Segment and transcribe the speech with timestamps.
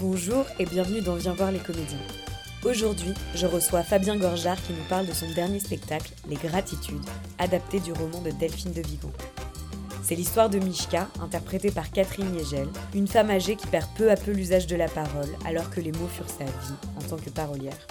[0.00, 1.98] Bonjour et bienvenue dans Viens voir les comédiens.
[2.64, 7.04] Aujourd'hui, je reçois Fabien Gorjard qui nous parle de son dernier spectacle, Les Gratitudes,
[7.38, 9.10] adapté du roman de Delphine de Vigo.
[10.02, 14.16] C'est l'histoire de Mishka, interprétée par Catherine Yegel, une femme âgée qui perd peu à
[14.16, 17.30] peu l'usage de la parole alors que les mots furent sa vie en tant que
[17.30, 17.86] parolière.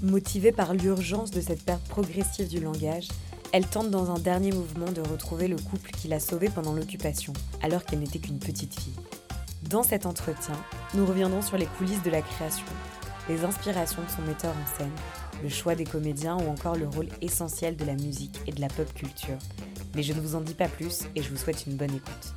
[0.00, 3.08] Motivée par l'urgence de cette perte progressive du langage,
[3.52, 7.32] elle tente dans un dernier mouvement de retrouver le couple qui l'a sauvée pendant l'occupation,
[7.62, 8.94] alors qu'elle n'était qu'une petite fille.
[9.72, 10.54] Dans cet entretien,
[10.94, 12.66] nous reviendrons sur les coulisses de la création,
[13.28, 14.90] les inspirations de son metteur en scène,
[15.42, 18.68] le choix des comédiens ou encore le rôle essentiel de la musique et de la
[18.68, 19.38] pop culture.
[19.94, 22.34] Mais je ne vous en dis pas plus et je vous souhaite une bonne écoute.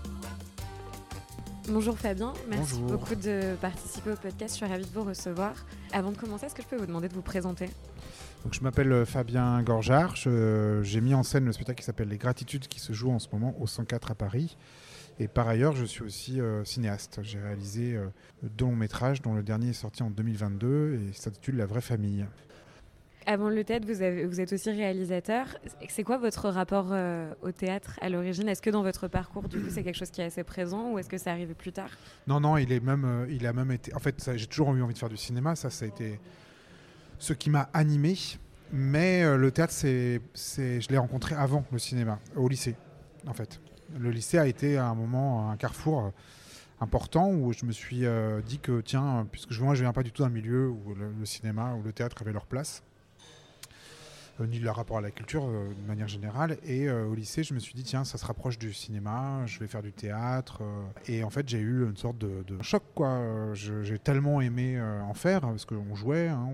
[1.67, 2.99] Bonjour Fabien, merci Bonjour.
[2.99, 5.53] beaucoup de participer au podcast, je suis ravie de vous recevoir.
[5.91, 7.65] Avant de commencer, est-ce que je peux vous demander de vous présenter?
[8.43, 10.15] Donc, je m'appelle euh, Fabien Gorjard.
[10.15, 13.17] Je- J'ai mis en scène le spectacle qui s'appelle Les Gratitudes qui se joue en
[13.17, 14.55] ce moment au 104 à Paris.
[15.19, 17.19] Et par ailleurs, je suis aussi euh, cinéaste.
[17.23, 18.07] J'ai réalisé euh,
[18.43, 22.25] deux longs métrages, dont le dernier est sorti en 2022 et s'intitule La vraie famille.
[23.27, 25.47] Avant le théâtre, vous, avez- vous êtes aussi réalisateur.
[25.89, 28.47] C'est quoi votre rapport euh, au théâtre à l'origine?
[28.49, 30.99] Est-ce que dans votre parcours, du coup, c'est quelque chose qui est assez présent ou
[30.99, 31.89] est-ce que c'est arrivé plus tard?
[32.27, 33.95] Non, non, il est même, euh, il a même été.
[33.95, 35.55] En fait, ça, j'ai toujours eu envie de faire du cinéma.
[35.55, 36.19] Ça, ça a été
[37.17, 38.15] ce qui m'a animé.
[38.71, 42.75] Mais euh, le théâtre, c'est, c'est, je l'ai rencontré avant le cinéma, au lycée,
[43.25, 43.59] en fait.
[43.97, 46.09] Le lycée a été à un moment un carrefour euh,
[46.79, 50.11] important où je me suis euh, dit que tiens, puisque moi je viens pas du
[50.11, 52.83] tout d'un milieu où le, cinéma ou le théâtre avaient leur place,
[54.41, 56.57] euh, ni leur rapport à la culture euh, de manière générale.
[56.65, 59.67] Et au lycée, je me suis dit tiens, ça se rapproche du cinéma, je vais
[59.67, 60.61] faire du théâtre.
[61.07, 63.53] et en fait, j'ai eu une sorte de, choc quoi.
[63.53, 66.49] J'ai tellement aimé en faire parce qu'on jouait, hein,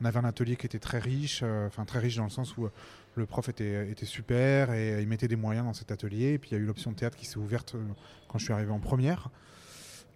[0.00, 2.68] on, avait un atelier qui était très riche, enfin très riche dans le sens où
[3.16, 6.32] le prof était, était super et euh, il mettait des moyens dans cet atelier.
[6.34, 7.82] Et puis il y a eu l'option théâtre qui s'est ouverte euh,
[8.28, 9.30] quand je suis arrivé en première.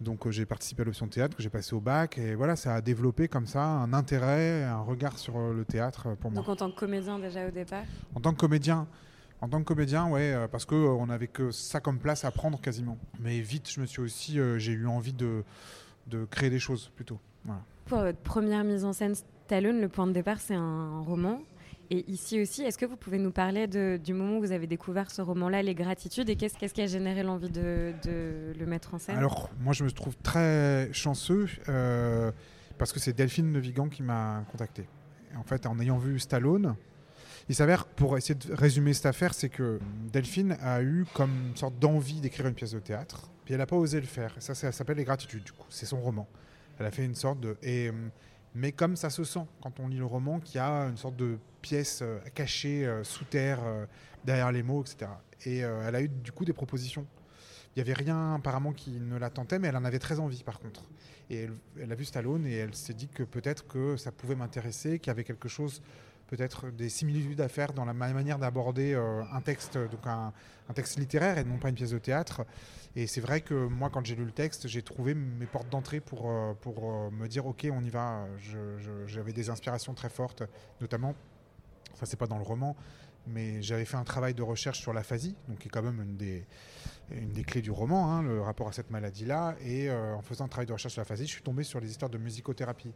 [0.01, 2.75] Donc euh, j'ai participé à l'option théâtre que j'ai passé au bac et voilà, ça
[2.75, 6.41] a développé comme ça un intérêt, un regard sur le théâtre pour moi.
[6.41, 7.83] Donc en tant que comédien déjà au départ?
[8.15, 8.87] En tant que comédien,
[9.41, 12.59] en tant que comédien, ouais, parce que on avait que ça comme place à prendre
[12.59, 12.97] quasiment.
[13.19, 15.43] Mais vite, je me suis aussi, euh, j'ai eu envie de,
[16.07, 17.19] de créer des choses plutôt.
[17.45, 17.61] Voilà.
[17.85, 21.41] Pour votre première mise en scène, Stallone, le point de départ, c'est un roman?
[21.91, 25.09] Et ici aussi, est-ce que vous pouvez nous parler du moment où vous avez découvert
[25.09, 27.93] ce roman-là, Les Gratitudes, et qu'est-ce qui a généré l'envie de,
[28.57, 29.17] le mettre en scène?
[29.17, 32.31] Alors, moi, je me trouve très chanceux euh,
[32.77, 34.87] parce que c'est Delphine de Vigan qui m'a contacté.
[35.35, 36.75] En fait, en ayant vu Stallone,
[37.49, 39.79] il s'avère, pour essayer de résumer cette affaire, c'est que
[40.13, 43.65] Delphine a eu comme une sorte d'envie d'écrire une pièce de théâtre, puis elle n'a
[43.65, 44.35] pas osé le faire.
[44.37, 45.65] Ça, ça s'appelle Les Gratitudes, du coup.
[45.69, 46.27] C'est son roman.
[46.77, 47.57] Elle a fait une sorte de.
[47.89, 48.11] Hum,
[48.55, 51.15] mais comme ça se sent quand on lit le roman, qu'il y a une sorte
[51.15, 53.85] de pièce euh, cachée euh, sous terre, euh,
[54.23, 55.11] derrière les mots, etc.
[55.45, 57.07] Et elle a eu du coup des propositions.
[57.75, 60.43] Il n'y avait rien apparemment qui ne la tentait, mais elle en avait très envie
[60.43, 60.83] par contre.
[61.29, 64.35] Et elle, elle a vu Stallone et elle s'est dit que peut-être que ça pouvait
[64.35, 65.81] m'intéresser, qu'il y avait quelque chose,
[66.29, 70.31] peut-être des similitudes à faire dans la ma- manière d'aborder euh, un texte, donc un,
[70.75, 72.45] texte littéraire et non pas une pièce de théâtre.
[72.95, 75.99] Et c'est vrai que moi, quand j'ai lu le texte, j'ai trouvé mes portes d'entrée
[75.99, 78.27] pour, euh, pour euh, me dire ok, on y va.
[79.07, 80.43] J'avais des inspirations très fortes,
[80.79, 81.15] notamment,
[81.95, 82.75] ça c'est pas dans le roman,
[83.25, 86.15] mais j'avais fait un travail de recherche sur l'aphasie, donc qui est quand même une
[86.15, 86.45] des,
[87.11, 89.55] une des clés du roman, hein, le rapport à cette maladie-là.
[89.65, 92.11] Et en faisant un travail de recherche sur l'aphasie, je suis tombé sur les histoires
[92.11, 92.93] de musicothérapie.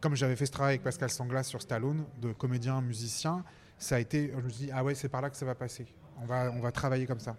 [0.00, 3.44] Comme j'avais fait ce travail avec Pascal Sanglas sur Stallone, de comédien, musicien,
[3.78, 5.54] ça a été, je me suis dit, ah ouais, c'est par là que ça va
[5.54, 5.86] passer.
[6.20, 7.36] On va, on va travailler comme ça.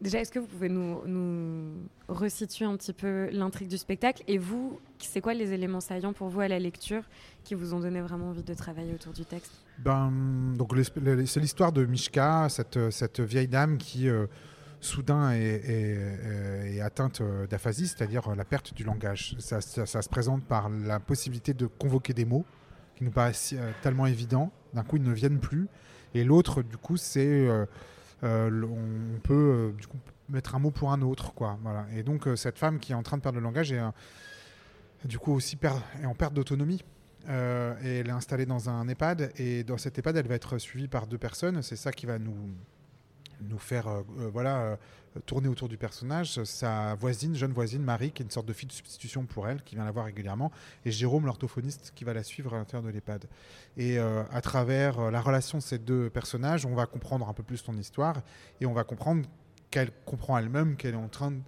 [0.00, 4.38] Déjà, est-ce que vous pouvez nous, nous resituer un petit peu l'intrigue du spectacle Et
[4.38, 7.02] vous, c'est quoi les éléments saillants pour vous à la lecture
[7.42, 9.50] qui vous ont donné vraiment envie de travailler autour du texte?
[9.78, 10.12] Ben,
[10.56, 10.72] donc
[11.26, 14.26] c'est l'histoire de Mishka, cette, cette vieille dame qui euh,
[14.80, 19.36] soudain est atteinte euh, d'aphasie, c'est-à-dire euh, la perte du langage.
[19.38, 22.44] Ça, se présente par la possibilité de convoquer des mots
[22.96, 25.68] qui nous paraissent euh, tellement évidents, d'un coup ils ne viennent plus.
[26.14, 27.48] Et l'autre, du coup, c'est
[28.22, 29.74] on peut
[30.28, 31.58] mettre un mot pour un autre, quoi.
[31.62, 31.86] Voilà.
[31.94, 33.82] Et donc cette femme qui est en train de perdre le langage est
[35.04, 35.58] du coup aussi
[36.04, 36.82] en perte d'autonomie.
[37.26, 41.06] Elle est installée dans un EHPAD et dans cet EHPAD elle va être suivie par
[41.06, 42.54] deux personnes c'est ça qui va nous
[43.42, 44.76] nous faire euh, euh, voilà euh,
[45.26, 46.42] tourner autour du personnage.
[46.44, 49.62] Sa voisine jeune voisine Marie qui est une sorte de fille de substitution pour elle
[49.62, 50.52] qui vient la voir régulièrement.
[50.84, 53.24] Et Jérôme l'orthophoniste qui va la suivre à l'intérieur de l'EHPAD.
[53.76, 57.56] Et à travers la relation de ces deux personnages on va comprendre un peu plus
[57.56, 58.22] son histoire.
[58.60, 59.26] Et on va comprendre
[59.70, 61.40] qu'elle comprend elle-même qu'elle est en train de,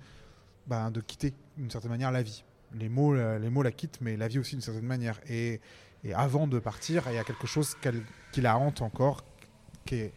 [0.67, 2.45] bah, de quitter d'une certaine manière la vie.
[2.75, 5.21] Les mots, les mots la quittent, mais la vie aussi d'une certaine manière.
[5.29, 5.61] Et,
[6.05, 8.03] et avant de partir, il y a quelque chose qu'elle-
[8.33, 9.25] qui la hante encore,
[9.85, 10.13] qui est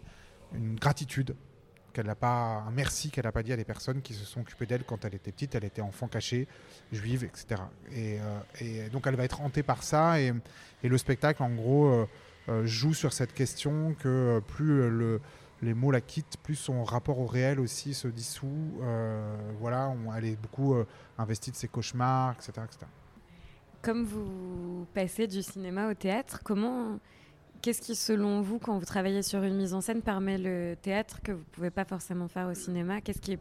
[0.53, 1.35] une gratitude
[1.93, 4.41] qu'elle n'a pas un merci qu'elle n'a pas dit à des personnes qui se sont
[4.41, 5.55] occupées d'elle quand elle était petite.
[5.55, 6.47] Elle était enfant caché,
[6.91, 7.61] juive, etc.
[7.93, 8.17] Et,
[8.59, 10.19] et donc elle va être hantée par ça.
[10.19, 10.33] Et,
[10.83, 12.07] le spectacle, en gros,
[12.65, 15.21] joue sur cette question que plus le
[15.63, 18.47] les mots la quittent, plus son rapport au réel aussi se dissout.
[18.81, 20.85] Euh, voilà, elle est beaucoup euh,
[21.17, 22.67] investie de ses cauchemars, etc.,
[23.81, 26.99] Comme vous passez du cinéma au théâtre, comment,
[27.63, 31.21] qu'est-ce qui, selon vous, quand vous travaillez sur une mise en scène, permet le théâtre
[31.23, 33.01] que vous ne pouvez pas forcément faire au cinéma?
[33.01, 33.39] Qu'est-ce qui est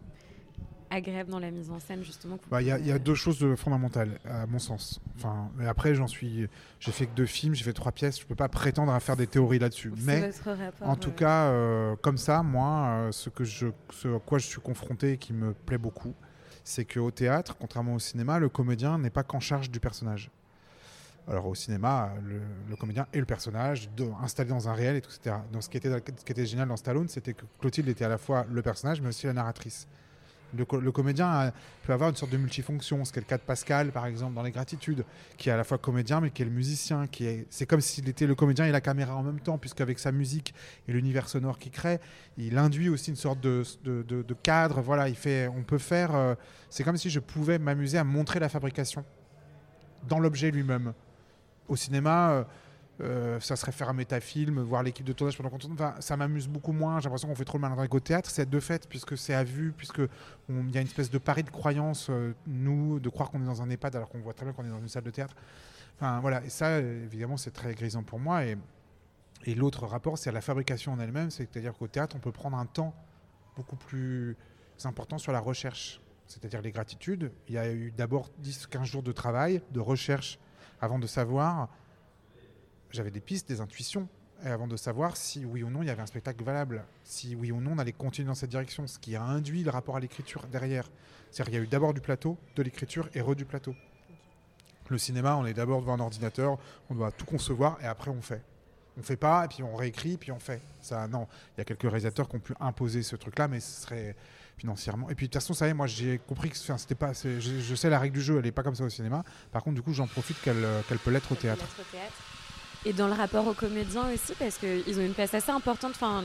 [0.89, 4.47] agréable dans la mise en scène justement bah, Il y, a deux choses fondamentales à
[4.47, 5.01] mon sens.
[5.17, 6.47] Enfin, mais après j'en suis,
[6.81, 9.17] j'ai fait que deux films, j'ai fait trois pièces, je peux pas prétendre à faire
[9.17, 9.93] des théories là-dessus.
[10.05, 10.31] Mais
[10.83, 14.47] en tout cas, euh, comme ça, moi, euh, ce que je, ce à quoi je
[14.47, 16.15] suis confronté et qui me plaît beaucoup,
[16.63, 20.31] c'est qu'au théâtre, contrairement au cinéma, le comédien n'est pas qu'en charge du personnage.
[21.29, 22.13] Alors au cinéma,
[22.69, 23.89] le, comédien et le personnage
[24.23, 25.37] installé dans un réel et tout, etc.
[25.53, 28.61] Donc ce qui était, génial dans Stallone, c'était que Clotilde était à la fois le
[28.61, 29.87] personnage, mais aussi la narratrice.
[30.55, 31.51] Le, comédien
[31.85, 34.35] peut avoir une sorte de multifonction, ce qui est le cas de Pascal, par exemple,
[34.35, 35.05] dans Les Gratitudes,
[35.39, 37.05] qui est à la fois comédien, mais qui est le musicien.
[37.21, 40.13] Est, c'est comme s'il était le comédien et la caméra en même temps, puisqu'avec sa
[40.13, 40.53] musique
[40.89, 42.01] et l'univers sonore qu'il crée,
[42.37, 44.83] il induit aussi une sorte de, de, cadre.
[44.83, 46.15] Voilà, il fait, on peut faire.
[46.15, 46.35] Euh,
[46.69, 49.07] c'est comme si je pouvais m'amuser à montrer la fabrication
[50.07, 50.93] dans l'objet lui-même.
[51.69, 52.31] Au cinéma.
[52.31, 52.45] Euh,
[53.01, 55.77] euh, ça serait faire un métafilm, voir l'équipe de tournage pendant qu'on tourne.
[56.01, 57.01] Ça m'amuse beaucoup moins.
[57.01, 58.31] J'ai l'impression qu'on fait trop le malin au théâtre.
[58.31, 60.03] C'est de fait, puisque c'est à vue, puisque
[60.49, 63.47] il y a une espèce de pari de croyance, euh, nous, de croire qu'on est
[63.47, 65.35] dans un EHPAD alors qu'on voit très bien qu'on est dans une salle de théâtre.
[65.97, 66.45] Enfin, voilà.
[66.45, 68.45] Et ça, évidemment, c'est très grisant pour moi.
[68.45, 68.57] Et,
[69.47, 71.31] et l'autre rapport, c'est à la fabrication en elle-même.
[71.31, 72.95] C'est-à-dire qu'au théâtre, on peut prendre un temps
[73.57, 74.37] beaucoup plus
[74.85, 76.01] important sur la recherche.
[76.27, 77.33] C'est-à-dire les gratitudes.
[77.49, 80.39] Il y a eu d'abord 10-15 jours de travail, de recherche,
[80.83, 81.69] avant de savoir
[82.91, 84.07] j'avais des pistes, des intuitions,
[84.45, 87.53] avant de savoir si oui ou non il y avait un spectacle valable, si oui
[87.53, 90.01] ou non on allait continuer dans cette direction, ce qui a induit le rapport à
[90.01, 90.91] l'écriture derrière.
[91.31, 93.75] C'est-à-dire qu'il y a eu d'abord du plateau, de l'écriture et re du plateau.
[94.89, 96.59] Le cinéma, on est d'abord devant un ordinateur,
[96.91, 98.43] on doit tout concevoir et après on fait.
[98.99, 100.61] On fait pas et puis on réécrit puis on fait.
[100.83, 103.83] Ça, non, il y a quelques réalisateurs qui ont pu imposer ce truc-là, mais ce
[103.83, 104.17] serait
[104.57, 105.11] financièrement.
[105.11, 107.41] Et puis de toute façon, ça y est, moi j'ai compris que c'était pas, je,
[107.41, 109.25] je, sais la règle du jeu, elle est pas comme ça au cinéma.
[109.51, 110.57] Par contre, du coup, j'en profite qu'elle
[111.05, 111.65] peut l'être au théâtre.
[112.85, 115.93] Et dans le rapport aux comédiens aussi, parce qu'ils ont une place assez importante.
[115.95, 116.25] Enfin,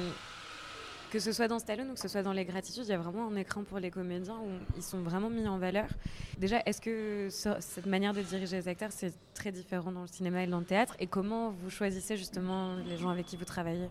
[1.11, 2.97] que ce soit dans Stallone ou que ce soit dans Les Gratitudes, il y a
[2.97, 5.87] vraiment un écran pour les comédiens où ils sont vraiment mis en valeur.
[6.37, 10.43] Déjà, est-ce que cette manière de diriger les acteurs, c'est très différent dans le cinéma
[10.43, 10.95] et dans le théâtre?
[10.99, 13.87] Et comment vous choisissez justement les gens avec qui vous travaillez?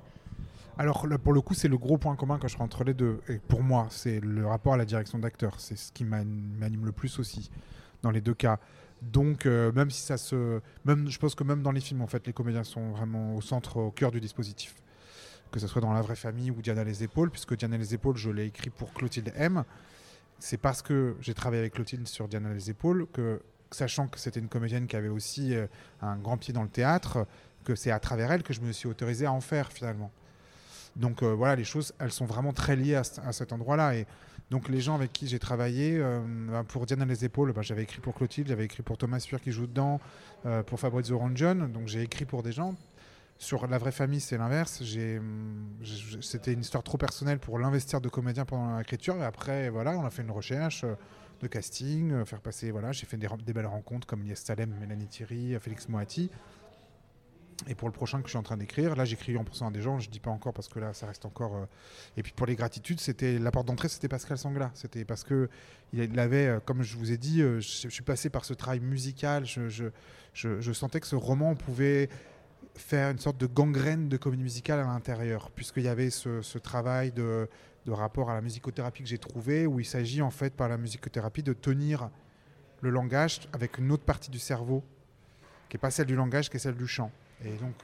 [0.79, 3.21] Alors pour le coup, c'est le gros point commun que je ferai entre les deux.
[3.29, 5.59] Et pour moi, c'est le rapport à la direction d'acteur.
[5.59, 7.51] C'est ce qui m'anime le plus aussi
[8.03, 8.59] dans les deux cas.
[9.03, 10.61] Donc, euh, même si ça se.
[10.85, 13.41] Même, je pense que même dans les films, en fait, les comédiens sont vraiment au
[13.41, 14.75] centre, au cœur du dispositif.
[15.51, 18.17] Que ce soit dans La vraie famille ou Diana les épaules, puisque Diana les épaules,
[18.17, 19.65] je l'ai écrit pour Clotilde M.
[20.39, 23.41] C'est parce que j'ai travaillé avec Clotilde sur Diana les épaules que,
[23.71, 25.67] sachant que c'était une comédienne qui avait aussi euh,
[26.03, 27.27] un grand pied dans le théâtre,
[27.65, 30.11] que c'est à travers elle que je me suis autorisé à en faire finalement.
[30.97, 33.95] Donc euh, voilà, les choses, elles sont vraiment très liées à, à cet endroit-là.
[33.95, 34.07] Et
[34.51, 36.21] donc les gens avec qui j'ai travaillé, euh,
[36.51, 39.41] bah, pour Diana les épaules, bah, j'avais écrit pour Clotilde, j'avais écrit pour Thomas Fuhr
[39.41, 40.01] qui joue dedans,
[40.45, 42.75] euh, pour Fabrizio Rongion, donc j'ai écrit pour des gens.
[43.39, 44.83] Sur La vraie famille, c'est l'inverse.
[46.23, 49.15] C'était une histoire trop personnelle pour l'investir de comédien pendant l'écriture.
[49.17, 50.95] Et après, voilà, on a fait une recherche euh,
[51.43, 52.71] de casting, faire passer.
[52.71, 56.31] Voilà, j'ai fait des, des, belles rencontres comme Lies Salem, Mélanie Thierry, Félix Moati.
[57.69, 59.71] Et pour le prochain que je suis en train d'écrire, là j'écris en pensant à
[59.71, 61.57] des gens, je dis pas encore parce que là ça reste encore.
[61.57, 61.65] Euh,
[62.17, 64.71] et puis pour les gratitudes, c'était la porte d'entrée, c'était Pascal Sangla.
[64.75, 65.49] C'était parce que
[65.93, 68.81] il avait, euh, comme je vous ai dit, euh, je, suis passé par ce travail
[68.81, 69.47] musical.
[69.47, 72.11] Je, sentais que ce roman pouvait
[72.75, 76.59] faire une sorte de gangrène de comédie musicale à l'intérieur, puisqu'il y avait ce, ce
[76.59, 77.49] travail de,
[77.87, 80.77] de, rapport à la musicothérapie que j'ai trouvé, où il s'agit en fait par la
[80.77, 82.11] musicothérapie de tenir
[82.83, 84.85] le langage avec une autre partie du cerveau,
[85.71, 87.11] qui n'est pas celle du langage, qui est celle du chant.
[87.45, 87.75] Et donc,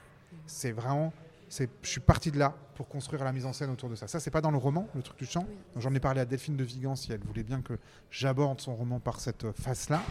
[0.47, 1.13] c'est vraiment.
[1.51, 4.09] Je suis parti de là pour construire la mise en scène autour de ça.
[4.09, 5.47] Ça, c'est pas dans le roman, le truc du chant.
[5.77, 7.75] J'en ai parlé à Delphine de Vigan si elle voulait bien que
[8.11, 10.03] j'aborde son roman par cette face-là.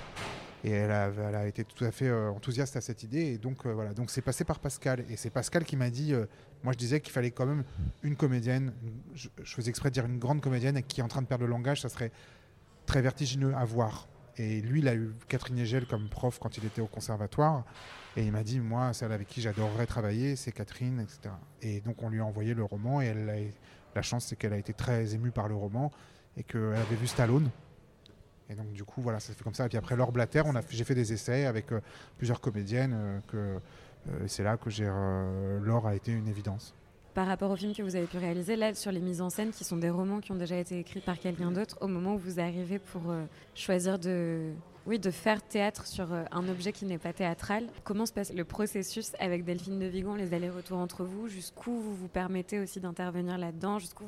[0.64, 3.34] Et elle a, elle a, été tout à fait euh, enthousiaste à cette idée.
[3.34, 3.94] Et donc, euh, voilà.
[3.94, 5.04] Donc, c'est passé par Pascal.
[5.10, 6.28] Et c'est Pascal qui m'a dit euh,
[6.64, 7.64] moi, je disais qu'il fallait quand même
[8.04, 8.72] une comédienne.
[9.16, 11.46] Je, je, faisais exprès de dire une grande comédienne qui est en train de perdre
[11.46, 11.82] le langage.
[11.82, 12.12] Ça serait
[12.86, 14.08] très vertigineux à voir.
[14.38, 17.64] Et lui, il a eu Catherine Egel comme prof quand il était au conservatoire.
[18.18, 21.34] Et il m'a dit, moi, celle avec qui j'adorerais travailler, c'est Catherine, etc.
[21.62, 23.02] Et donc, on lui a envoyé le roman.
[23.02, 23.36] Et elle a,
[23.96, 25.92] la chance, c'est qu'elle a été très émue par le roman
[26.38, 27.50] et qu'elle avait vu Stallone.
[28.50, 29.66] Et donc, du coup, voilà, ça se fait comme ça.
[29.66, 31.80] Et puis après, Laure Blatter, j'ai fait des essais avec euh,
[32.18, 32.94] plusieurs comédiennes.
[32.94, 34.86] Euh, que euh, c'est là que j'ai,
[35.62, 36.74] Laure a été une évidence.
[37.14, 39.52] Par rapport au film que vous avez pu réaliser, là, sur les mises en scène
[39.52, 42.18] qui sont des romans qui ont déjà été écrits par quelqu'un d'autre, au moment où
[42.18, 44.52] vous arrivez pour euh, choisir de,
[44.88, 48.34] oui, de faire théâtre sur euh, un objet qui n'est pas théâtral, comment se passe
[48.34, 51.28] le processus avec Delphine de Vigan, les allers-retours entre vous?
[51.28, 53.78] Jusqu'où vous vous permettez aussi d'intervenir là-dedans?
[53.78, 54.06] Jusqu'où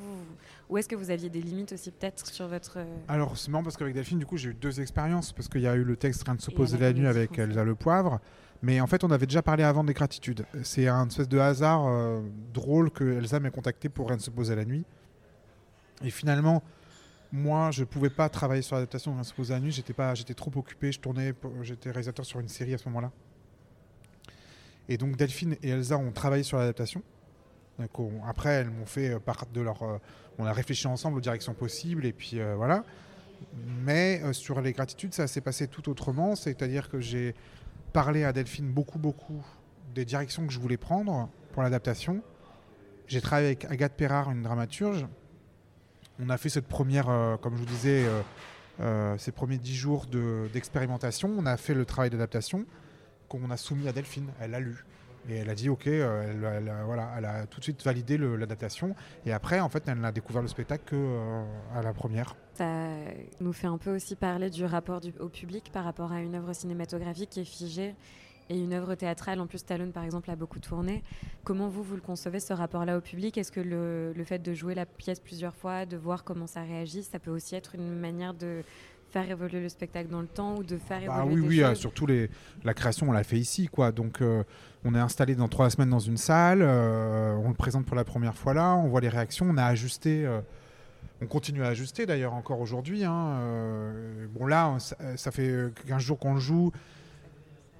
[0.70, 2.78] Où est-ce que vous aviez des limites aussi peut-être sur votre...
[2.78, 5.62] Euh, Alors, c'est marrant parce qu'avec Delphine, du coup, j'ai eu deux expériences, parce qu'il
[5.62, 8.20] y a eu le texte Rien de se poser la nuit avec Elsa Le Poivre.
[8.63, 10.46] Mais en fait, on avait déjà parlé avant des gratitudes.
[10.63, 12.22] C'est un espèce de hasard euh,
[12.53, 14.86] drôle que Elsa m'ait contacté pour Rien ne se poser la nuit.
[16.01, 16.63] Et finalement,
[17.34, 19.74] moi, je ne pouvais pas travailler sur l'adaptation de Rien se poser la nuit.
[19.74, 20.91] J'étais trop occupé.
[21.62, 23.12] J'étais réalisateur sur une série à ce moment-là.
[24.88, 27.03] Et donc Delphine et Elsa ont travaillé sur l'adaptation.
[28.25, 29.84] Après, elles m'ont fait euh, part de leur.
[29.84, 29.98] Euh,
[30.38, 32.86] on a réfléchi ensemble aux directions possibles et puis voilà.
[33.84, 36.36] Mais sur les gratitudes, ça s'est passé tout autrement.
[36.36, 37.36] C'est-à-dire que j'ai
[37.94, 39.46] parlé à Delphine beaucoup, beaucoup
[39.94, 42.22] des directions que je voulais prendre pour l'adaptation.
[43.08, 45.06] J'ai travaillé avec Agathe Perrard, une dramaturge.
[46.20, 48.22] On a fait cette première, euh, comme je vous disais, euh,
[48.82, 50.08] euh, ces premiers dix jours
[50.52, 51.32] d'expérimentation.
[51.38, 52.66] on a fait le travail d'adaptation
[53.30, 54.30] qu'on a soumis à Delphine.
[54.40, 54.84] Elle l'a lu.
[55.30, 58.96] Et elle a dit OK, elle, voilà, elle a tout de suite validé l'adaptation.
[59.25, 62.36] Et après, en fait, elle n'a découvert le spectacle qu'à la première.
[62.56, 62.88] Ça
[63.39, 66.53] nous fait un peu aussi parler du rapport au public par rapport à une œuvre
[66.53, 67.96] cinématographique qui est figée
[68.50, 69.39] et une œuvre théâtrale.
[69.39, 71.03] En plus, Stallone, par exemple, a beaucoup tourné.
[71.44, 73.38] Comment vous, vous le concevez, ce rapport-là au public?
[73.38, 77.03] Est-ce que le, fait de jouer la pièce plusieurs fois, de voir comment ça réagit,
[77.03, 78.63] ça peut aussi être une manière de
[79.13, 81.75] faire évoluer le spectacle dans le temps ou de faire bah évoluer oui, oui, euh,
[81.75, 82.32] surtout les,
[82.63, 83.91] la création, on l'a fait ici, quoi.
[83.91, 84.43] Donc, euh,
[84.84, 88.03] on est installé dans trois semaines dans une salle, euh, on le présente pour la
[88.03, 90.27] première fois là, on voit les réactions, on a ajusté.
[91.22, 93.05] on continue à ajuster d'ailleurs encore aujourd'hui.
[93.05, 93.39] Hein,
[94.34, 95.53] bon là, ça, ça fait
[95.88, 96.72] 15 jours qu'on le joue.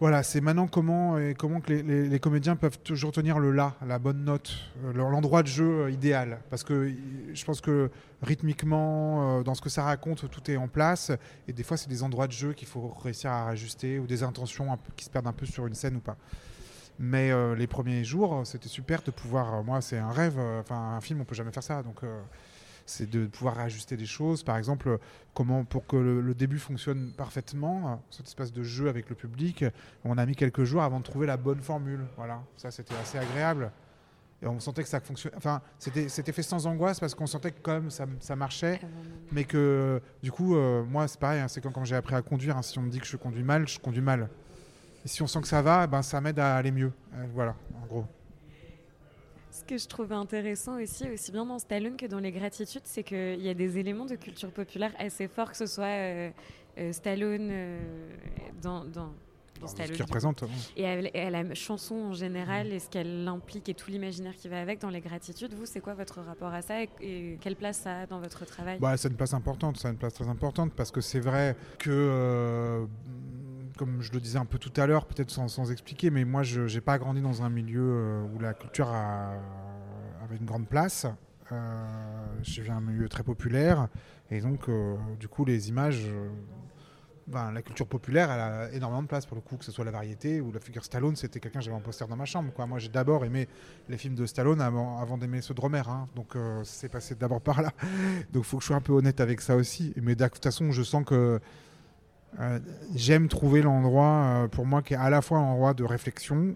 [0.03, 4.00] Voilà, c'est maintenant comment, et comment que les, comédiens peuvent toujours tenir le là, la
[4.00, 6.39] bonne note, euh, l'endroit de jeu euh, idéal.
[6.50, 6.91] Parce que
[7.33, 7.89] je pense que
[8.22, 11.13] rythmiquement, euh, dans ce que ça raconte, tout est en place.
[11.48, 14.24] Et des fois, c'est des endroits de jeu qu'il faut réussir à ajuster ou des
[14.24, 16.17] intentions qui se perdent un peu sur une scène ou pas.
[17.00, 19.63] Mais les premiers jours, c'était super de pouvoir.
[19.63, 20.38] moi, c'est un rêve.
[20.60, 21.81] Enfin, un film, on peut jamais faire ça.
[21.81, 22.01] Donc
[22.85, 24.43] c'est de pouvoir ajuster des choses.
[24.43, 24.99] Par exemple,
[25.33, 29.65] comment pour que le, début fonctionne parfaitement, cet espace de jeu avec le public,
[30.03, 32.05] on a mis quelques jours avant de trouver la bonne formule.
[32.17, 33.71] Voilà, ça c'était assez agréable.
[34.41, 35.37] Et on sentait que ça fonctionnait.
[35.37, 38.81] Enfin, c'était fait sans angoisse parce qu'on sentait que quand même ça, ça marchait,
[39.31, 42.57] mais que du coup, euh, moi c'est pareil, hein, c'est quand, j'ai appris à conduire.
[42.57, 44.29] Hein, si on me dit que je conduis mal, je conduis mal.
[45.05, 46.91] Et si on sent que ça va, ben, ça m'aide à aller mieux.
[47.13, 48.05] Euh, voilà, en gros.
[49.53, 53.03] Ce que je trouvais intéressant aussi, aussi bien dans Stallone que dans Les Gratitudes, c'est
[53.03, 56.31] qu'il y a des éléments de culture populaire assez forts, que ce soit euh,
[56.79, 57.79] euh, Stallone euh,
[58.63, 59.13] dans, dans,
[59.67, 59.89] Stallone.
[59.89, 60.43] Ce qu'il représente.
[60.75, 62.72] Et, la chanson en général, mm.
[62.72, 65.81] et ce qu'elle implique et tout l'imaginaire qui va avec dans Les Gratitudes, vous, c'est
[65.81, 68.79] quoi votre rapport à ça et, quelle place ça a dans votre travail?
[68.79, 72.88] Bah, C'est une place importante, c'est une place très importante parce que c'est vrai que
[73.77, 76.62] comme je le disais un peu tout à l'heure, peut-être sans, expliquer, mais moi, je
[76.62, 81.08] n'ai pas grandi dans un milieu euh, où la culture avait une grande place.
[81.51, 81.86] Euh,
[82.42, 83.88] je viens d'un milieu très populaire,
[84.32, 86.08] et donc, euh, du coup, les images.
[87.25, 89.86] Ben, la culture populaire, elle a énormément de place pour le coup, que ce soit
[89.86, 92.51] la variété ou la figure Stallone, c'était quelqu'un que j'avais en poster dans ma chambre.
[92.68, 93.48] Moi, j'ai d'abord aimé
[93.88, 96.10] les films de Stallone avant, avant d'aimer ceux de Romer, hein.
[96.18, 97.72] donc c'est passé d'abord par là.
[98.34, 99.94] Donc, il faut que je sois un peu honnête avec ça aussi.
[100.01, 101.39] Mais de toute façon, je sens que
[102.39, 102.59] euh,
[102.95, 106.55] j'aime trouver l'endroit, euh, pour moi, qui est à la fois un endroit de réflexion,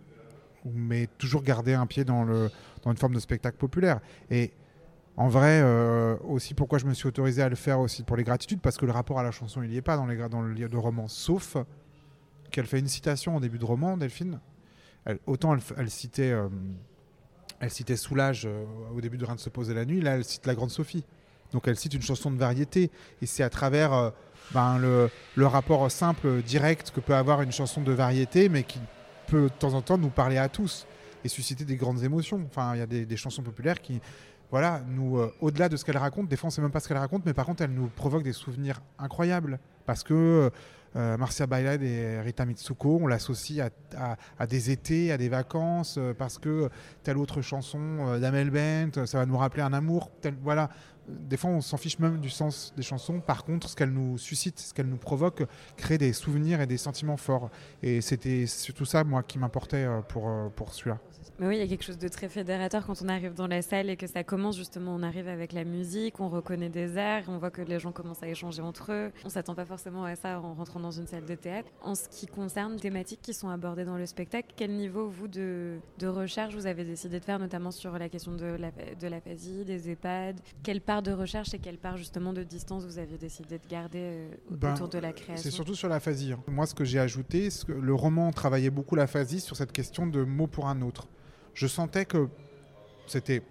[0.65, 2.25] mais toujours garder un pied dans,
[2.85, 3.99] une forme de spectacle populaire.
[4.31, 4.51] Et
[5.15, 8.23] en vrai, euh, aussi pourquoi je me suis autorisé à le faire aussi pour les
[8.23, 10.69] gratitudes, parce que le rapport à la chanson, il n'y est pas dans, le livre
[10.69, 11.57] de roman, sauf
[12.51, 14.39] qu'elle fait une citation au début de roman, Delphine.
[15.25, 16.33] autant elle, citait,
[17.59, 18.47] elle citait Soulage
[18.95, 21.03] au début de Rien de se poser la nuit, là elle cite la Grande Sophie.
[21.51, 22.89] Donc elle cite une chanson de variété,
[23.21, 24.13] et c'est à travers
[24.51, 28.79] ben, le, le, rapport simple, direct que peut avoir une chanson de variété, mais qui
[29.27, 30.85] peut de temps en temps nous parler à tous
[31.23, 32.41] et susciter des grandes émotions.
[32.49, 33.99] Enfin, il y a des, des, chansons populaires qui,
[34.49, 36.87] voilà, nous, euh, au-delà de ce qu'elles racontent, des fois on sait même pas ce
[36.87, 40.51] qu'elles racontent, mais par contre elles nous provoquent des souvenirs incroyables parce que
[40.97, 46.13] euh, Marcia Bailad et Rita Mitsuko, on l'associe à, des étés, à des vacances, euh,
[46.13, 46.69] parce que
[47.03, 50.11] telle autre chanson d'Amel Bent, ça va nous rappeler un amour.
[50.21, 50.69] Tel, voilà,
[51.07, 53.19] des fois, on s'en fiche même du sens des chansons.
[53.19, 55.45] Par contre, ce qu'elles nous suscitent, ce qu'elles nous provoquent,
[55.77, 57.49] crée des souvenirs et des sentiments forts.
[57.81, 60.99] Et c'était surtout ça, moi, qui m'importait euh, pour, euh, pour celui-là.
[61.39, 63.61] Mais oui, il y a quelque chose de très fédérateur quand on arrive dans la
[63.61, 64.95] salle et que ça commence justement.
[64.95, 68.23] On arrive avec la musique, on reconnaît des airs, on voit que les gens commencent
[68.23, 69.11] à échanger entre eux.
[69.23, 71.69] On s'attend pas forcément à ça en rentrant dans une salle de théâtre.
[71.83, 75.27] En ce qui concerne les thématiques qui sont abordées dans le spectacle, quel niveau vous
[75.27, 79.07] de, de recherche vous avez décidé de faire, notamment sur la question de la, de
[79.07, 80.39] l'aphasie, des EHPAD?
[80.63, 83.99] Quelle part de recherche et quelle part justement de distance vous avez décidé de garder
[84.01, 85.43] euh, Ben, autour de la création?
[85.43, 86.31] C'est surtout sur l'aphasie.
[86.31, 86.39] hein.
[86.47, 90.23] Moi, ce que j'ai ajouté, que le roman travaillait beaucoup l'aphasie sur cette question de
[90.23, 91.07] mot pour un autre.
[91.57, 92.29] Je sentais que
[93.07, 93.41] c'était,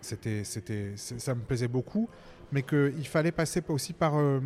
[0.00, 2.08] c'était, c'était, ça me plaisait beaucoup,
[2.52, 4.40] mais qu'il fallait passer pas aussi par euh,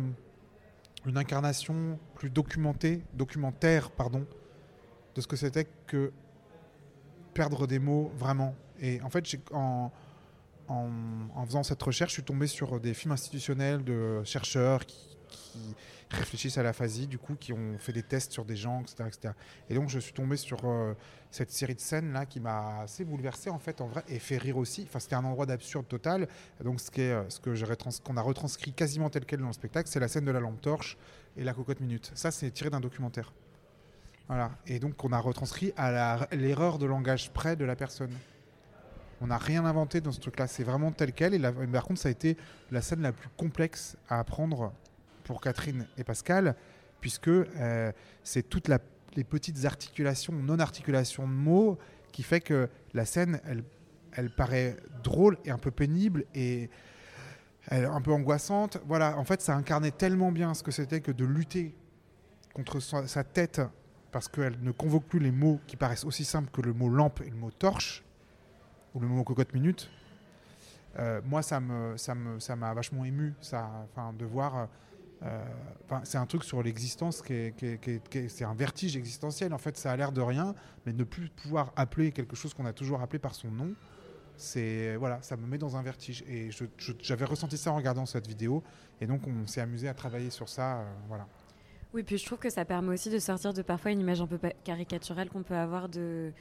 [1.05, 4.27] une incarnation plus documentée, documentaire, pardon,
[5.15, 6.11] de ce que c'était que
[7.33, 8.53] perdre des mots vraiment.
[8.81, 9.89] Et en fait, en,
[10.67, 15.75] en faisant cette recherche, je suis tombé sur des films institutionnels de chercheurs qui, qui
[16.11, 19.03] réfléchissent à l'aphasie, du coup, qui ont fait des tests sur des gens, etc.
[19.07, 19.33] etc.
[19.69, 20.93] Et donc, je suis tombé sur euh,
[21.31, 24.37] cette série de scènes là qui m'a assez bouleversé en fait, en vrai, et fait
[24.37, 24.85] rire aussi.
[24.87, 26.27] Enfin, c'était un endroit d'absurde total.
[26.63, 29.89] Donc, ce qui euh, ce que qu'on a retranscrit quasiment tel quel dans le spectacle,
[29.89, 30.97] c'est la scène de la lampe torche
[31.37, 32.11] et la cocotte minute.
[32.13, 33.33] Ça, c'est tiré d'un documentaire.
[34.27, 34.51] Voilà.
[34.67, 38.11] Et donc, on a retranscrit à l'erreur de langage près de la personne.
[39.21, 40.47] On n'a rien inventé dans ce truc-là.
[40.47, 41.33] C'est vraiment tel quel.
[41.35, 42.37] Et par contre, ça a été
[42.71, 44.73] la scène la plus complexe à apprendre
[45.23, 46.55] pour Catherine et Pascal,
[46.99, 47.91] puisque euh,
[48.23, 48.69] c'est toutes
[49.15, 51.77] les petites articulations, non-articulations de mots,
[52.11, 53.63] qui fait que la scène, elle,
[54.13, 56.69] elle paraît drôle et un peu pénible et
[57.69, 58.77] un peu angoissante.
[58.85, 61.75] Voilà, en fait, ça incarnait tellement bien ce que c'était que de lutter
[62.53, 63.61] contre sa, tête,
[64.11, 67.21] parce qu'elle ne convoque plus les mots qui paraissent aussi simples que le mot lampe
[67.21, 68.03] et le mot torche,
[68.93, 69.89] ou le mot cocotte minute.
[70.99, 73.87] Euh, moi, ça me, ça me, ça m'a vachement ému, ça,
[74.17, 74.67] de voir.
[75.23, 75.43] Euh,
[76.03, 79.53] c'est un truc sur l'existence qui est, c'est un vertige existentiel.
[79.53, 82.65] En fait, ça a l'air de rien, mais ne plus pouvoir appeler quelque chose qu'on
[82.65, 83.73] a toujours appelé par son nom,
[84.35, 86.23] c'est voilà, ça me met dans un vertige.
[86.27, 86.49] Et
[86.99, 88.63] j'avais ressenti ça en regardant cette vidéo,
[88.99, 91.27] et donc on s'est amusé à travailler sur ça, euh, voilà.
[91.93, 94.27] Oui, puis je trouve que ça permet aussi de sortir de parfois une image un
[94.27, 96.31] peu caricaturale qu'on peut avoir de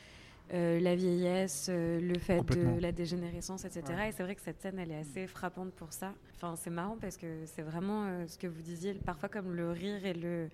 [0.52, 3.85] euh, la vieillesse, euh, le fait de la dégénérescence, etc.
[3.88, 4.09] Ouais.
[4.09, 6.12] Et c'est vrai que cette scène, elle est assez frappante pour ça.
[6.35, 9.71] Enfin, c'est marrant parce que c'est vraiment euh, ce que vous disiez, parfois comme le
[9.71, 10.49] rire et le,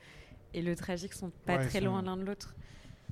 [0.54, 2.54] et le tragique sont pas Ouais, très loin l'un de l'autre.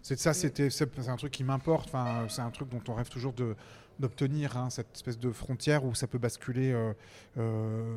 [0.02, 1.88] C'est ça, c'était c'est un truc qui m'importe.
[1.88, 3.56] Enfin, c'est un truc dont on rêve toujours de
[3.98, 6.92] d'obtenir hein, cette espèce de frontière où ça peut basculer euh,
[7.38, 7.94] euh,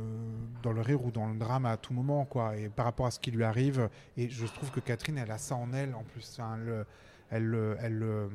[0.62, 2.56] dans le rire ou dans le drame à tout moment, quoi.
[2.58, 5.38] Et par rapport à ce qui lui arrive, et je trouve que Catherine, elle a
[5.38, 5.96] ça en elle.
[5.96, 6.86] En plus, elle,
[7.32, 8.28] elle, elle, elle, euh,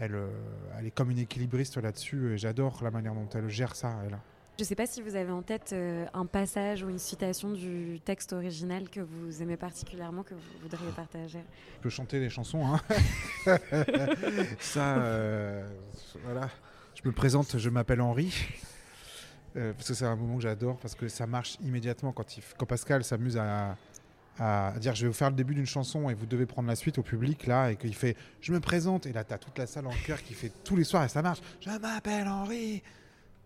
[0.00, 0.28] elle, euh,
[0.78, 2.34] elle est comme une équilibriste là-dessus.
[2.34, 3.96] Et j'adore la manière dont elle gère ça.
[4.06, 4.18] Elle.
[4.58, 7.52] Je ne sais pas si vous avez en tête euh, un passage ou une citation
[7.52, 11.38] du texte original que vous aimez particulièrement, que vous voudriez partager.
[11.76, 12.80] Je peux chanter les chansons, hein.
[14.58, 15.64] ça, euh,
[16.24, 16.50] voilà.
[16.96, 18.34] Je me présente, je m'appelle Henri.
[19.56, 22.42] Euh, parce que c'est un moment que j'adore, parce que ça marche immédiatement quand, il,
[22.58, 23.76] quand Pascal s'amuse à,
[24.38, 26.76] à dire je vais vous faire le début d'une chanson et vous devez prendre la
[26.76, 29.66] suite au public là et qu'il fait je me présente et là t'as toute la
[29.66, 32.82] salle en chœur qui fait tous les soirs et ça marche je m'appelle Henri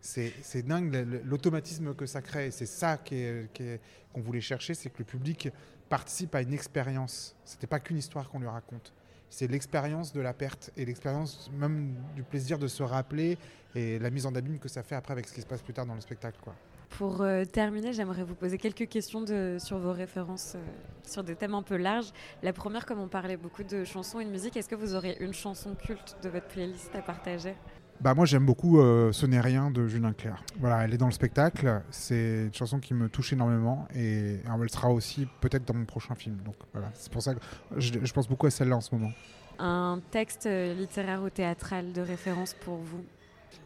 [0.03, 0.93] c'est dingue
[1.25, 2.51] l'automatisme que ça crée.
[2.51, 5.49] C'est ça qu'on voulait chercher, c'est que le public
[5.89, 7.37] participe à une expérience.
[7.45, 8.93] C'était pas qu'une histoire qu'on lui raconte.
[9.31, 13.39] C'est l'expérience de la perte et l'expérience même du plaisir de se rappeler
[13.75, 15.73] et la mise en abîme que ça fait après avec ce qui se passe plus
[15.73, 16.39] tard dans le spectacle.
[16.43, 16.55] Quoi.
[16.99, 20.59] Pour euh, terminer, j'aimerais vous poser quelques questions de, sur vos références, euh,
[21.05, 22.13] sur des thèmes un peu larges.
[22.43, 25.17] La première, comme on parlait beaucoup de chansons et de musique, est-ce que vous aurez
[25.21, 27.55] une chanson culte de votre playlist à partager?
[28.01, 30.43] Bah moi j'aime beaucoup euh, Ce n'est rien de Julien Clerc.
[30.59, 31.83] Voilà, elle est dans le spectacle.
[31.91, 36.15] C'est une chanson qui me touche énormément et elle sera aussi peut-être dans mon prochain
[36.15, 36.37] film.
[36.45, 37.41] Donc voilà, c'est pour ça que
[37.77, 39.13] je, je pense beaucoup à celle-là en ce moment.
[39.59, 43.05] Un texte littéraire ou théâtral de référence pour vous?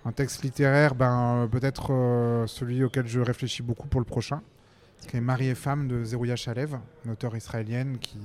[0.06, 4.40] Un texte littéraire, ben, euh, peut-être euh, celui auquel je réfléchis beaucoup pour le prochain,
[5.08, 8.18] qui est Marie et femme de Zerouya Chalev, une auteure israélienne qui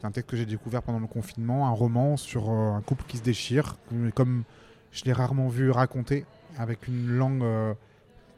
[0.00, 3.04] c'est un texte que j'ai découvert pendant le confinement, un roman sur euh, un couple
[3.06, 3.76] qui se déchire,
[4.16, 4.42] comme
[4.90, 6.26] je l'ai rarement vu raconter,
[6.58, 7.44] avec une langue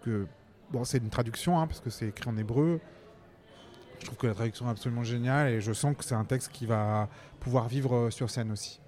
[0.03, 0.27] que
[0.71, 2.81] bon, c'est une traduction hein, parce que c'est écrit en hébreu.
[3.99, 6.53] Je trouve que la traduction est absolument géniale et je sens que c'est un texte
[6.53, 7.09] qui va
[7.41, 8.79] pouvoir vivre sur scène aussi.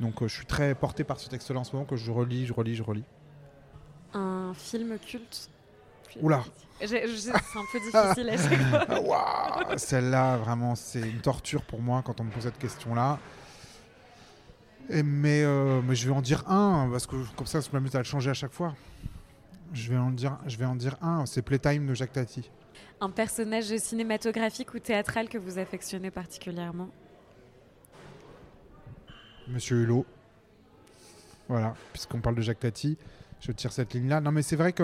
[0.00, 2.52] Donc je suis très porté par ce texte-là en ce moment que je relis, je
[2.52, 3.04] relis, je relis.
[4.14, 5.50] Un film culte
[6.20, 6.42] Oula.
[6.80, 9.76] C'est un peu difficile à chaque fois.
[9.76, 13.18] Celle-là, vraiment, c'est une torture pour moi quand on me pose cette question-là.
[14.90, 17.98] Mais, euh, mais je vais en dire un, parce que comme ça, je m'amuse à
[17.98, 18.74] le changer à chaque fois.
[19.74, 22.50] Je vais en dire, je vais en dire un, c'est Playtime de Jacques Tati.
[23.00, 26.88] Un personnage cinématographique ou théâtral que vous affectionnez particulièrement?
[29.46, 30.06] Monsieur Hulot.
[31.48, 32.96] Voilà, puisqu'on parle de Jacques Tati,
[33.40, 34.20] je tire cette ligne-là.
[34.20, 34.82] Non, mais c'est vrai que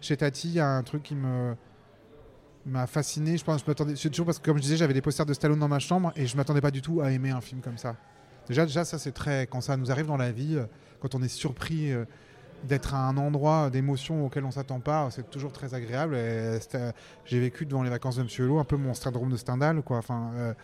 [0.00, 3.36] chez Tati, il y a un truc qui m'a fasciné.
[3.36, 5.58] Je pense, m'attendais, c'est toujours parce que comme je disais, j'avais des posters de Stallone
[5.58, 7.96] dans ma chambre et je m'attendais pas du tout à aimer un film comme ça.
[8.48, 10.66] Déjà, déjà, ça c'est très quand ça nous arrive dans la vie, euh,
[11.00, 12.04] quand on est surpris euh,
[12.64, 16.16] d'être à un endroit d'émotion auquel on s'attend pas, c'est toujours très agréable.
[17.24, 19.82] J'ai vécu devant les vacances de Monsieur Hulot un peu mon syndrome de Stendhal.
[19.88, 20.32] Enfin.
[20.36, 20.54] euh,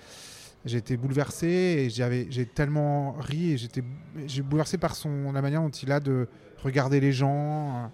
[0.64, 3.82] j'ai été bouleversé et j'ai tellement ri et j'étais,
[4.26, 6.28] j'ai bouleversé par son, la manière dont il a de
[6.62, 7.84] regarder les gens.
[7.84, 7.86] euh,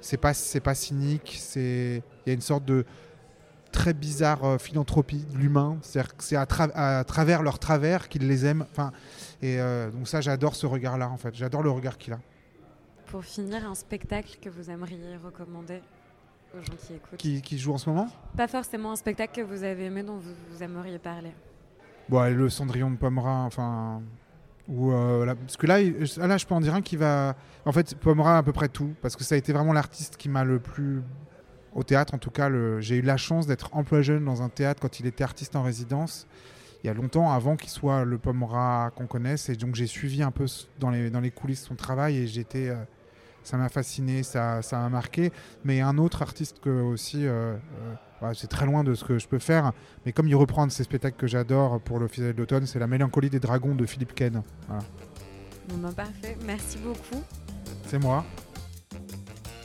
[0.00, 1.36] C'est pas, c'est pas cynique.
[1.40, 2.84] C'est, il y a une sorte de
[3.72, 5.76] très bizarre euh, philanthropie de l'humain.
[5.82, 8.64] C'est-à-dire que c'est à, tra- à travers leur travers qu'il les aime.
[8.70, 8.92] Enfin,
[9.42, 11.34] et euh, donc ça, j'adore ce regard-là en fait.
[11.34, 12.18] J'adore le regard qu'il a.
[13.06, 15.80] Pour finir, un spectacle que vous aimeriez recommander
[16.54, 18.08] aux gens qui écoutent Qui, qui joue en ce moment?
[18.36, 21.32] Pas forcément un spectacle que vous avez aimé dont vous, vous aimeriez parler.
[22.08, 24.00] Bon, le Cendrillon de Pomera, enfin.
[24.70, 27.34] Euh, parce que là, il- là, je peux en dire un qui va.
[27.64, 30.28] En fait, Pomera à peu près tout, parce que ça a été vraiment l'artiste qui
[30.28, 31.02] m'a le plus.
[31.74, 32.50] Au théâtre, en tout cas,
[32.80, 35.62] j'ai eu la chance d'être emploi jeune dans un théâtre quand il était artiste en
[35.62, 36.26] résidence,
[36.82, 39.48] il y a longtemps, avant qu'il soit le Pomera qu'on connaisse.
[39.48, 40.46] Et donc, j'ai suivi un peu
[40.80, 42.68] dans les, dans les coulisses son travail et j'étais.
[42.68, 42.76] euh,
[43.44, 45.32] ça m'a fasciné, ça m'a marqué.
[45.64, 47.26] Mais un autre artiste que aussi.
[47.26, 47.54] euh,
[48.22, 49.72] ouais, c'est très loin de ce que je peux faire.
[50.04, 53.30] Mais comme il reprend ces spectacles que j'adore pour le Fidèle d'automne, c'est La mélancolie
[53.30, 54.42] des dragons de Philippe Ken.
[54.66, 54.82] Voilà.
[55.68, 57.22] Bon ben parfait, merci beaucoup.
[57.86, 58.24] C'est moi.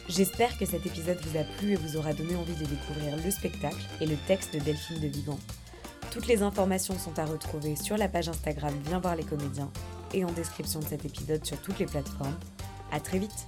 [0.09, 3.31] J'espère que cet épisode vous a plu et vous aura donné envie de découvrir le
[3.31, 5.39] spectacle et le texte de Delphine de Vigan.
[6.11, 9.71] Toutes les informations sont à retrouver sur la page Instagram Viens voir les comédiens
[10.13, 12.35] et en description de cet épisode sur toutes les plateformes.
[12.91, 13.47] À très vite